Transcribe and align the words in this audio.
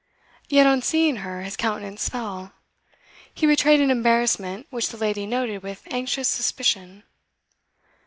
Yet 0.49 0.65
on 0.65 0.81
seeing 0.81 1.17
her 1.17 1.43
his 1.43 1.55
countenance 1.55 2.09
fell; 2.09 2.53
he 3.31 3.45
betrayed 3.45 3.79
an 3.79 3.91
embarrassment 3.91 4.65
which 4.71 4.89
the 4.89 4.97
lady 4.97 5.27
noted 5.27 5.61
with 5.61 5.83
anxious 5.91 6.27
suspicion. 6.27 7.03